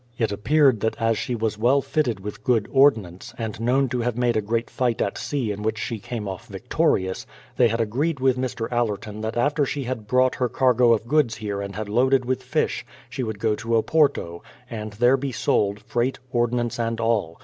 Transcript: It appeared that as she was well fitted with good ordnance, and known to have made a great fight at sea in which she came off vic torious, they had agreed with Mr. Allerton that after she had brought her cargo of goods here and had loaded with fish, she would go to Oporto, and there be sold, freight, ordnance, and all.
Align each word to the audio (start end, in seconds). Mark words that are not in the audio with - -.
It 0.17 0.31
appeared 0.31 0.79
that 0.79 0.95
as 0.99 1.15
she 1.15 1.35
was 1.35 1.59
well 1.59 1.79
fitted 1.79 2.21
with 2.21 2.43
good 2.43 2.67
ordnance, 2.71 3.35
and 3.37 3.61
known 3.61 3.87
to 3.89 3.99
have 4.01 4.17
made 4.17 4.35
a 4.35 4.41
great 4.41 4.67
fight 4.67 4.99
at 4.99 5.15
sea 5.15 5.51
in 5.51 5.61
which 5.61 5.77
she 5.77 5.99
came 5.99 6.27
off 6.27 6.47
vic 6.47 6.69
torious, 6.69 7.27
they 7.55 7.67
had 7.67 7.79
agreed 7.79 8.19
with 8.19 8.35
Mr. 8.35 8.67
Allerton 8.71 9.21
that 9.21 9.37
after 9.37 9.63
she 9.63 9.83
had 9.83 10.07
brought 10.07 10.33
her 10.33 10.49
cargo 10.49 10.91
of 10.91 11.07
goods 11.07 11.35
here 11.35 11.61
and 11.61 11.75
had 11.75 11.87
loaded 11.87 12.25
with 12.25 12.41
fish, 12.41 12.83
she 13.11 13.21
would 13.21 13.37
go 13.37 13.53
to 13.57 13.75
Oporto, 13.75 14.41
and 14.71 14.93
there 14.93 15.17
be 15.17 15.31
sold, 15.31 15.79
freight, 15.81 16.17
ordnance, 16.31 16.79
and 16.79 16.99
all. 16.99 17.39